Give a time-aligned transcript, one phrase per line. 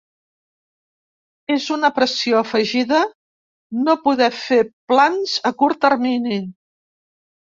[1.55, 3.01] És una pressió afegida
[3.89, 4.59] no poder fer
[4.93, 6.41] plans a curt termini.